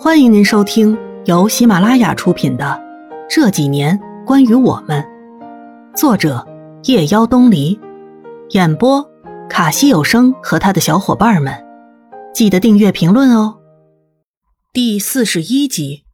[0.00, 2.64] 欢迎您收听由喜马拉雅出品的
[3.28, 5.04] 《这几年关于我们》，
[5.96, 6.46] 作者
[6.84, 7.76] 夜妖东篱，
[8.50, 9.04] 演播
[9.50, 11.52] 卡西有声和他的小伙伴们。
[12.32, 13.58] 记得订阅、评论哦。
[14.72, 16.04] 第四十一集，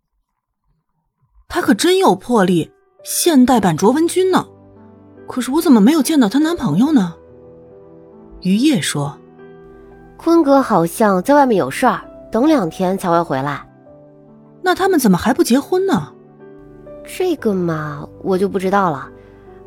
[1.47, 2.73] 她可真有魄力，
[3.05, 4.47] 现代版卓文君呢。
[5.29, 7.15] 可是我怎么没有见到她男朋友呢？
[8.41, 9.19] 于叶说
[10.17, 12.01] ：“坤哥好像在外面有事儿，
[12.33, 13.63] 等两天才会回来。”
[14.65, 16.11] 那他们怎么还不结婚呢？
[17.05, 19.11] 这个嘛，我就不知道了。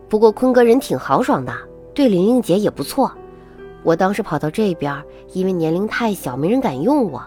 [0.09, 1.53] 不过坤哥人挺豪爽的，
[1.93, 3.11] 对玲玲姐也不错。
[3.83, 4.99] 我当时跑到这边，
[5.33, 7.21] 因为年龄太小，没人敢用我。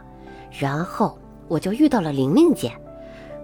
[0.59, 1.17] 然后
[1.47, 2.73] 我就遇到了玲玲姐，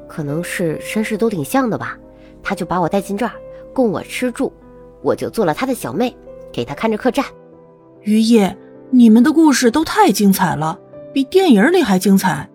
[0.09, 1.97] 可能是身世都挺像的吧。
[2.43, 3.33] 她就把我带进这儿，
[3.73, 4.53] 供我吃住，
[5.03, 6.13] 我就做了她的小妹，
[6.53, 7.25] 给她看着客栈。
[8.03, 8.59] 于夜，
[8.91, 10.81] 你们的故事都太精彩了，
[11.13, 12.51] 比电影里还精彩。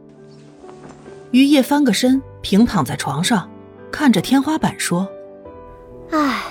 [1.31, 3.49] 于叶翻个身，平躺在床上，
[3.89, 5.07] 看着天花板说
[6.11, 6.43] ：“唉，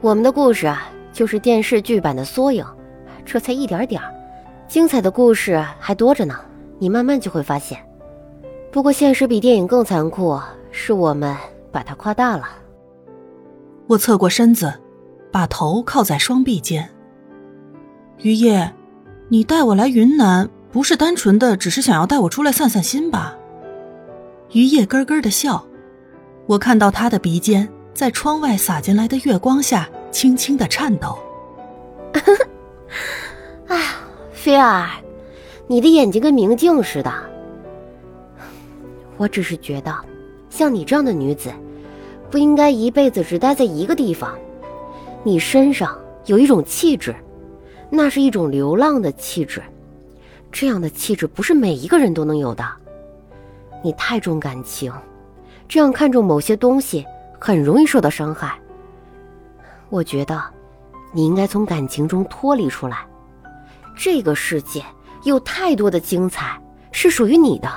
[0.00, 2.64] 我们的故事啊，就是电视剧版的缩影，
[3.24, 4.00] 这才一点点
[4.66, 6.34] 精彩的故事还多着呢。
[6.78, 7.78] 你慢慢就会发现。
[8.72, 10.40] 不过现实比电影更残酷，
[10.72, 11.36] 是我们
[11.70, 12.48] 把它夸大了。”
[13.86, 14.72] 我侧过身子，
[15.30, 16.88] 把头靠在双臂间。
[18.22, 18.72] 于叶，
[19.28, 23.36] 你带我来云南，不是单纯的只是想要带我出来散散心吧？
[24.54, 25.66] 于叶咯咯的笑，
[26.46, 31.18] 我看到他的鼻尖在窗外洒进来的月光下轻轻的颤抖。
[33.66, 33.84] 哎呀，
[34.32, 34.88] 菲儿，
[35.66, 37.12] 你的眼睛跟明镜似的。
[39.16, 39.92] 我只是觉得，
[40.50, 41.52] 像你这样的女子，
[42.30, 44.38] 不应该一辈子只待在一个地方。
[45.24, 47.12] 你身上有一种气质，
[47.90, 49.60] 那是一种流浪的气质，
[50.52, 52.64] 这样的气质不是每一个人都能有的。
[53.84, 54.90] 你太重感情，
[55.68, 57.04] 这样看重某些东西，
[57.38, 58.58] 很容易受到伤害。
[59.90, 60.42] 我觉得，
[61.12, 63.06] 你应该从感情中脱离出来。
[63.94, 64.82] 这个世界
[65.24, 66.58] 有太多的精彩
[66.92, 67.68] 是属于你的，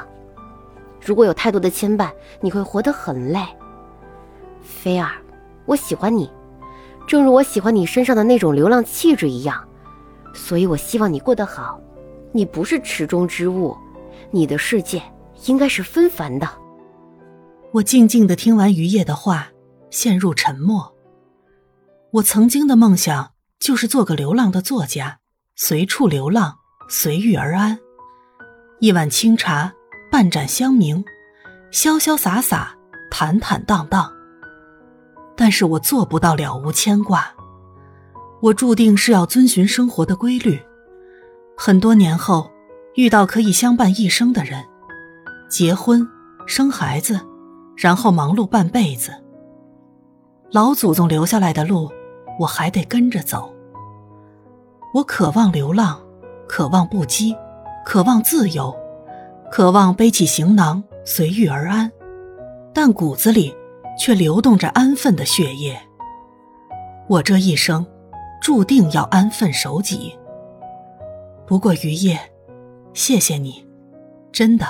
[1.06, 2.10] 如果有太多的牵绊，
[2.40, 3.42] 你会活得很累。
[4.62, 5.12] 菲儿，
[5.66, 6.32] 我喜欢你，
[7.06, 9.62] 正如我喜欢你身上的那种流浪气质一样，
[10.34, 11.78] 所以我希望你过得好。
[12.32, 13.76] 你不是池中之物，
[14.32, 15.02] 你的世界。
[15.46, 16.50] 应该是纷繁的。
[17.72, 19.48] 我静静的听完于叶的话，
[19.90, 20.94] 陷入沉默。
[22.12, 25.20] 我曾经的梦想就是做个流浪的作家，
[25.56, 26.58] 随处流浪，
[26.90, 27.78] 随遇而安。
[28.80, 29.74] 一碗清茶，
[30.12, 31.04] 半盏香茗，
[31.72, 32.76] 潇潇洒洒，
[33.12, 34.12] 坦坦荡荡。
[35.36, 37.32] 但是我做不到了无牵挂。
[38.42, 40.60] 我注定是要遵循生活的规律。
[41.58, 42.50] 很多年后，
[42.96, 44.64] 遇到可以相伴一生的人。
[45.50, 46.08] 结婚，
[46.46, 47.20] 生孩子，
[47.76, 49.12] 然后忙碌半辈子。
[50.52, 51.90] 老祖宗留下来的路，
[52.40, 53.54] 我还得跟着走。
[54.94, 56.00] 我渴望流浪，
[56.48, 57.36] 渴望不羁，
[57.86, 58.76] 渴望自由，
[59.52, 61.92] 渴望背起行囊随遇而安，
[62.74, 63.56] 但骨子里
[63.98, 65.80] 却流动着安分的血液。
[67.08, 67.86] 我这一生，
[68.42, 70.18] 注定要安分守己。
[71.46, 72.20] 不过于叶，
[72.94, 73.66] 谢谢你，
[74.32, 74.66] 真的。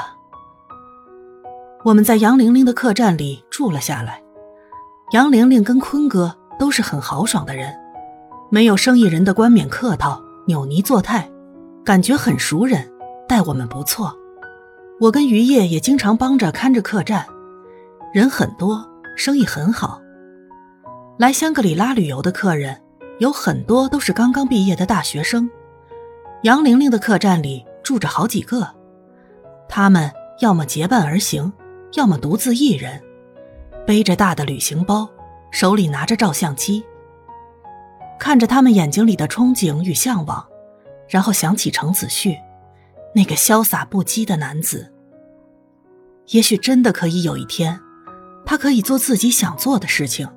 [1.87, 4.21] 我们在杨玲玲的客栈里住了下来。
[5.11, 7.73] 杨玲玲跟坤哥都是很豪爽的人，
[8.51, 11.31] 没有生意人的冠冕客套、扭捏作态，
[11.85, 12.91] 感觉很熟人，
[13.25, 14.13] 待我们不错。
[14.99, 17.25] 我跟于叶也经常帮着看着客栈，
[18.13, 20.01] 人很多，生意很好。
[21.17, 22.77] 来香格里拉旅游的客人
[23.19, 25.49] 有很多都是刚刚毕业的大学生。
[26.43, 28.67] 杨玲玲的客栈里住着好几个，
[29.69, 30.11] 他们
[30.41, 31.53] 要么结伴而行。
[31.97, 33.01] 要么独自一人，
[33.87, 35.09] 背着大的旅行包，
[35.49, 36.85] 手里拿着照相机，
[38.19, 40.47] 看着他们眼睛里的憧憬与向往，
[41.09, 42.37] 然后想起程子旭，
[43.15, 44.93] 那个潇洒不羁的男子。
[46.27, 47.79] 也许真的可以有一天，
[48.45, 50.29] 他可以做自己想做的事情，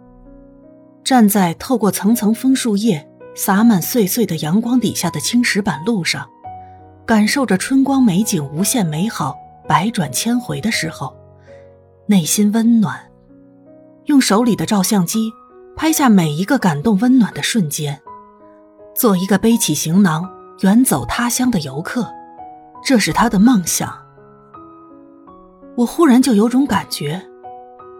[1.04, 6.26] 站在透过层层枫树叶洒满碎碎的阳光底下的青石板路上，
[7.04, 9.36] 感受着春光美景无限美好、
[9.68, 11.19] 百转千回的时候。
[12.10, 13.08] 内心温暖，
[14.06, 15.32] 用手里的照相机
[15.76, 18.00] 拍下每一个感动温暖的瞬间，
[18.96, 20.28] 做一个背起行囊
[20.62, 22.12] 远走他乡的游客，
[22.84, 23.96] 这是他的梦想。
[25.76, 27.24] 我忽然就有种感觉，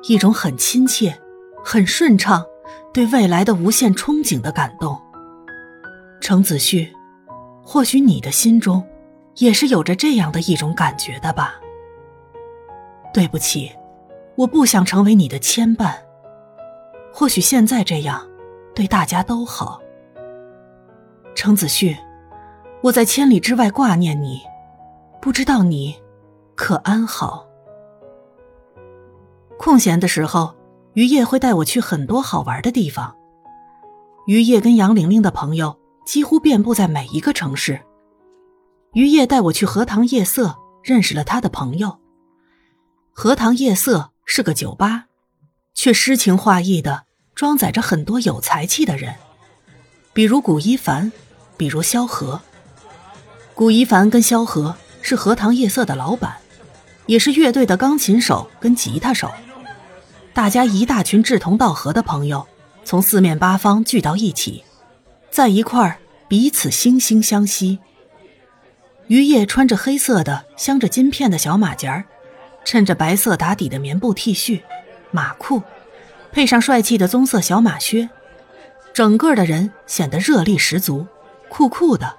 [0.08, 1.16] 一种很亲切、
[1.62, 2.44] 很顺畅，
[2.92, 5.00] 对未来的无限憧憬的感动。
[6.20, 6.92] 程子旭，
[7.62, 8.84] 或许你的心中，
[9.36, 11.54] 也是有着这样的一种感觉的吧。
[13.14, 13.70] 对不起，
[14.40, 15.94] 我不想成为你的牵绊。
[17.12, 18.26] 或许现在这样，
[18.74, 19.78] 对大家都好。
[21.34, 21.94] 程子旭，
[22.82, 24.40] 我在千里之外挂念你，
[25.20, 25.94] 不知道你
[26.54, 27.46] 可安好。
[29.58, 30.54] 空闲的时候，
[30.94, 33.14] 于叶会带我去很多好玩的地方。
[34.26, 35.76] 于叶跟杨玲玲的朋友
[36.06, 37.78] 几乎遍布在每一个城市。
[38.94, 41.98] 于叶带我去荷塘夜色，认识了他的朋友。
[43.12, 45.06] 荷塘夜色是个酒吧，
[45.74, 47.02] 却诗情画意的
[47.34, 49.16] 装载着很多有才气的人，
[50.12, 51.10] 比如古一凡，
[51.56, 52.40] 比如萧何。
[53.54, 56.36] 古一凡跟萧何是荷塘夜色的老板，
[57.06, 59.32] 也是乐队的钢琴手跟吉他手。
[60.32, 62.46] 大家一大群志同道合的朋友，
[62.84, 64.62] 从四面八方聚到一起，
[65.28, 65.98] 在一块儿
[66.28, 67.80] 彼此惺惺相惜。
[69.08, 72.06] 于叶穿着黑色的镶着金片的小马甲，
[72.64, 74.62] 衬着白色打底的棉布 T 恤、
[75.10, 75.62] 马裤，
[76.32, 78.08] 配上帅气的棕色小马靴，
[78.92, 81.06] 整个的人显得热力十足，
[81.48, 82.16] 酷酷的，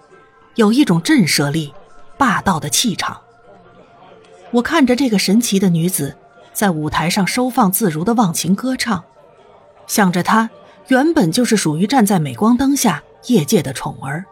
[0.55, 1.73] 有一种震慑力、
[2.17, 3.21] 霸道的气场。
[4.51, 6.17] 我看着这个神奇的女子。
[6.53, 9.05] 在舞台上收放自如的忘情歌唱，
[9.87, 10.49] 想着她
[10.89, 14.25] 原本就是属于站在镁光灯下业界的宠儿，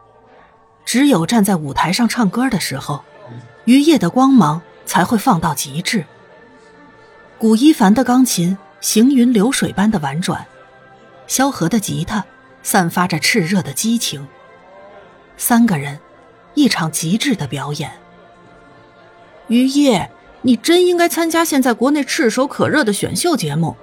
[0.83, 3.01] 只有站在舞台上唱歌的时候，
[3.63, 6.03] 余夜的光芒才会放到极致。
[7.37, 10.47] 古一凡的钢琴行云流水般的婉转，
[11.27, 12.25] 萧何的吉他
[12.63, 14.27] 散发着炽热的激情。
[15.37, 15.99] 三个人，
[16.55, 17.91] 一场极致的表演。
[19.47, 20.09] 于叶。
[20.41, 23.75] 你真应该参加现在国内炙手可热的选秀节目，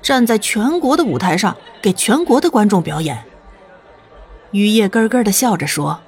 [0.00, 3.24] 站在全国的舞台上给全国的观众表演。
[4.52, 6.00] 于叶咯咯的笑着说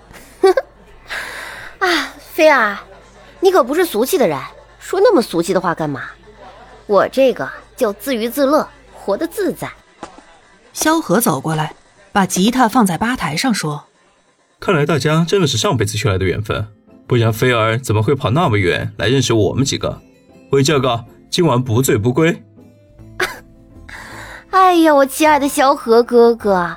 [1.80, 2.78] “啊，菲儿，
[3.42, 4.38] 你可不是俗气的人，
[4.78, 6.02] 说那么俗气的话干嘛？
[6.86, 9.68] 我这个叫自娱自乐，活得自在。”
[10.72, 11.74] 萧何走过来，
[12.12, 13.86] 把吉他放在吧台上说
[14.60, 16.68] ：“看来大家真的是上辈子修来的缘分。”
[17.08, 20.00] 不然菲儿怎么会跑那么远来认识我们几个？
[20.52, 22.42] 为这个今晚不醉不归。
[24.50, 26.74] 哎呀，我亲爱的萧何哥哥，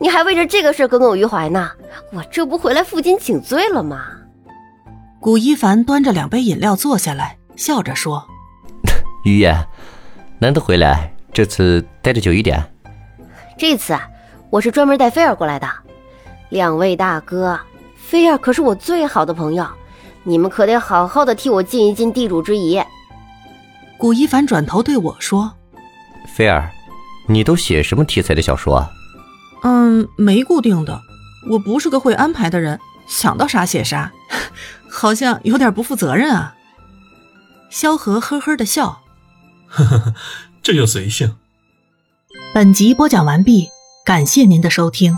[0.00, 1.70] 你还为着这个事耿耿于怀呢？
[2.12, 4.04] 我这不回来负荆请罪了吗？
[5.20, 8.24] 古一凡端着两杯饮料坐下来，笑着说：
[9.24, 9.66] “于叶，
[10.38, 12.62] 难得回来，这次待着久一点。
[13.58, 14.08] 这次啊，
[14.50, 15.68] 我是专门带菲儿过来的。
[16.50, 17.58] 两位大哥，
[17.96, 19.66] 菲儿可是我最好的朋友。”
[20.24, 22.78] 你们可得好好的替我尽一尽地主之谊。
[23.96, 25.50] 古一凡转头对我说
[26.28, 26.70] ：“菲儿，
[27.26, 28.90] 你都写什么题材的小说啊
[29.64, 31.00] ？”“嗯，没固定的。
[31.50, 34.12] 我不是个会安排的人，想到啥写啥，
[34.88, 36.54] 好像有点不负责任啊。”
[37.70, 39.02] 萧何呵呵的笑
[39.68, 40.14] ：“呵呵呵，
[40.62, 41.36] 这就随性。”
[42.54, 43.68] 本集播讲完毕，
[44.04, 45.16] 感谢您的收听。